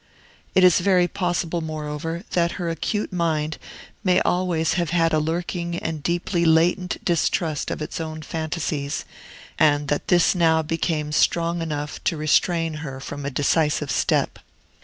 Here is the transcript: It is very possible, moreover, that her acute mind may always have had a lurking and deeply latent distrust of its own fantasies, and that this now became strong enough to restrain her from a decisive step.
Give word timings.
It 0.55 0.63
is 0.63 0.79
very 0.79 1.07
possible, 1.07 1.61
moreover, 1.61 2.23
that 2.31 2.53
her 2.53 2.69
acute 2.71 3.13
mind 3.13 3.59
may 4.03 4.19
always 4.21 4.73
have 4.73 4.89
had 4.89 5.13
a 5.13 5.19
lurking 5.19 5.77
and 5.77 6.01
deeply 6.01 6.43
latent 6.43 6.97
distrust 7.05 7.69
of 7.69 7.83
its 7.83 8.01
own 8.01 8.23
fantasies, 8.23 9.05
and 9.59 9.89
that 9.89 10.07
this 10.07 10.33
now 10.33 10.63
became 10.63 11.11
strong 11.11 11.61
enough 11.61 12.03
to 12.05 12.17
restrain 12.17 12.73
her 12.81 12.99
from 12.99 13.27
a 13.27 13.29
decisive 13.29 13.91
step. 13.91 14.39